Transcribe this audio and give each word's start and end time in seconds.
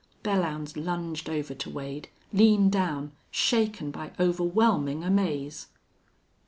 Belllounds 0.23 0.83
lunged 0.83 1.29
over 1.29 1.53
to 1.53 1.69
Wade, 1.69 2.09
leaned 2.33 2.71
down, 2.71 3.11
shaken 3.29 3.91
by 3.91 4.13
overwhelming 4.19 5.03
amaze. 5.03 5.67